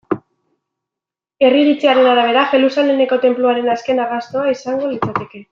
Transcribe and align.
Herri 1.43 1.61
iritziaren 1.65 2.09
arabera, 2.13 2.47
Jerusalemeko 2.55 3.21
Tenpluaren 3.27 3.71
azken 3.77 4.03
arrastoa 4.07 4.49
izango 4.57 4.91
litzateke. 4.97 5.37